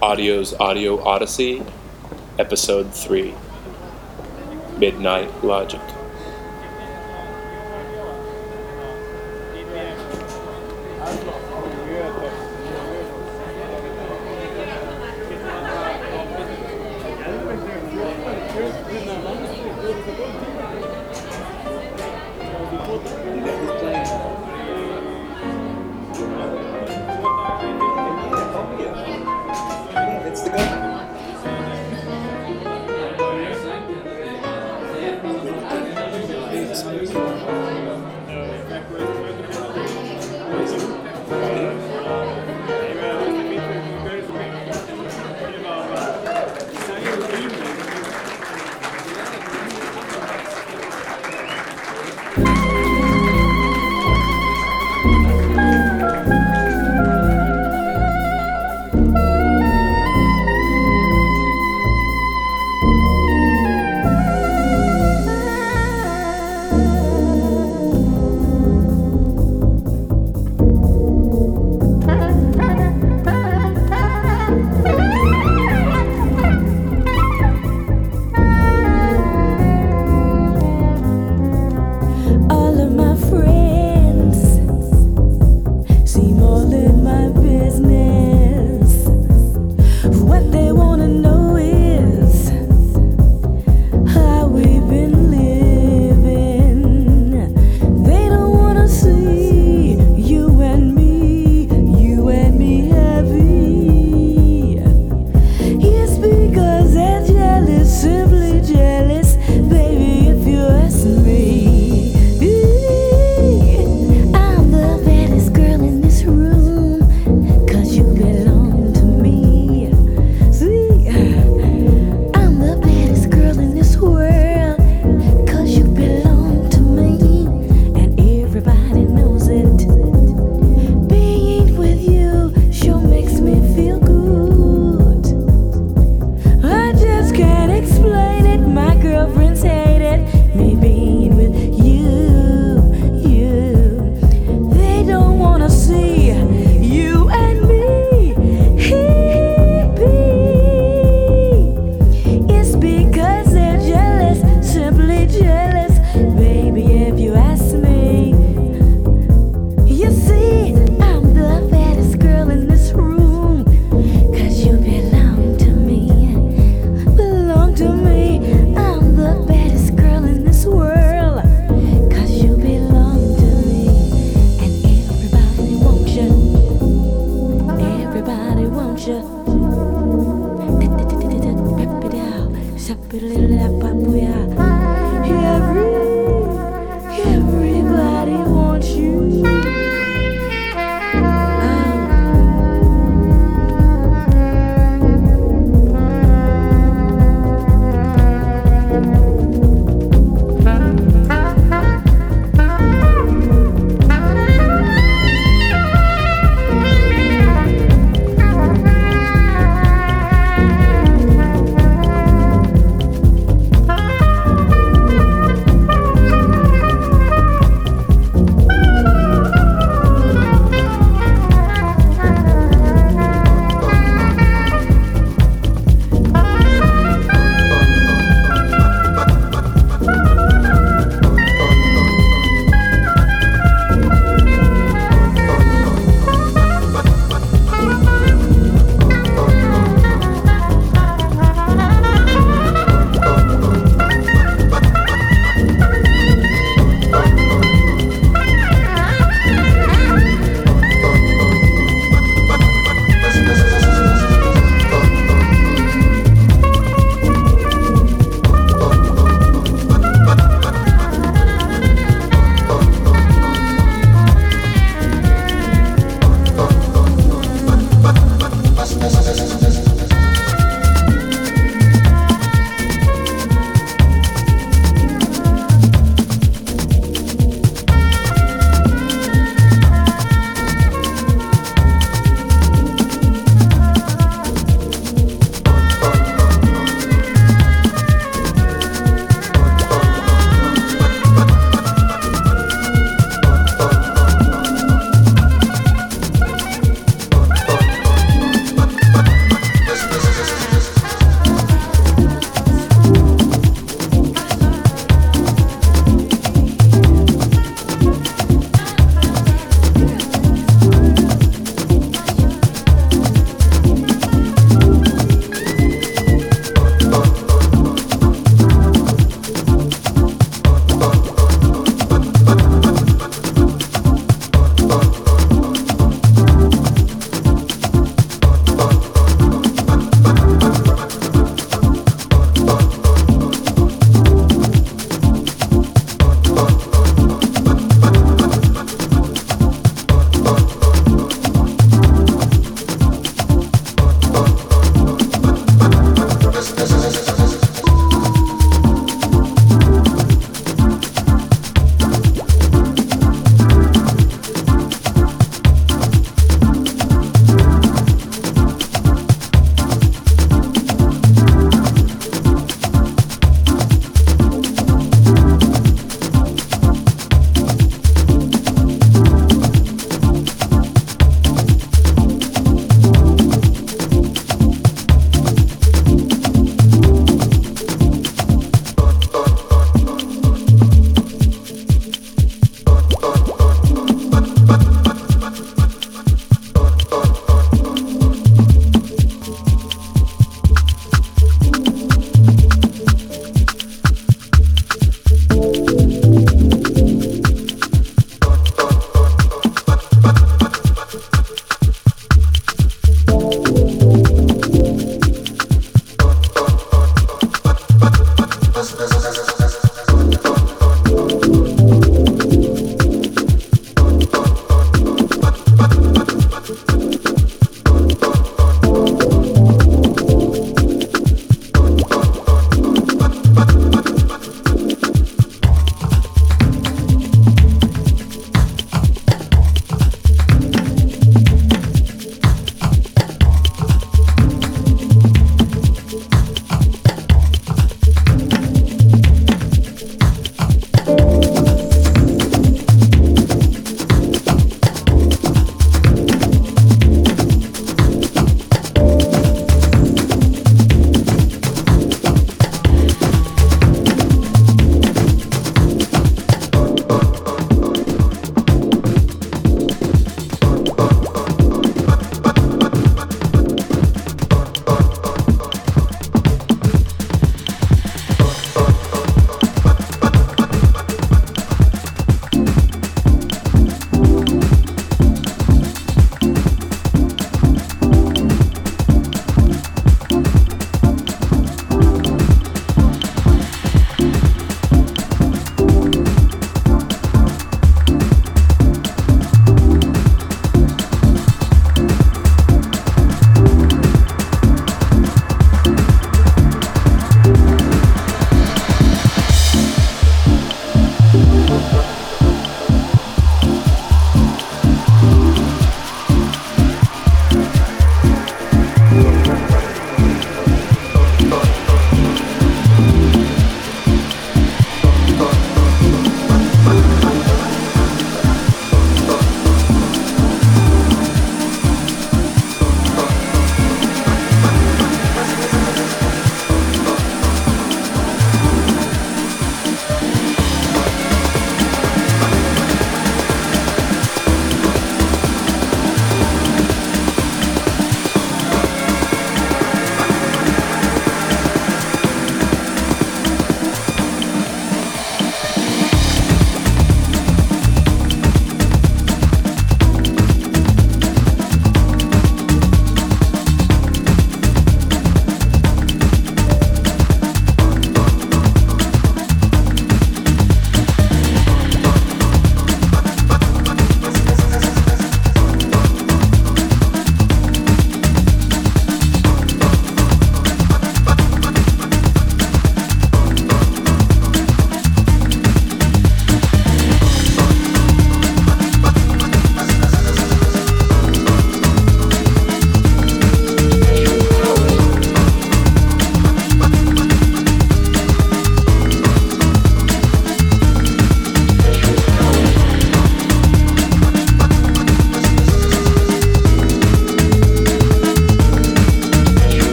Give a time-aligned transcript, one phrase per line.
[0.00, 1.60] Audio's Audio Odyssey,
[2.38, 3.34] Episode 3
[4.78, 5.97] Midnight Logic.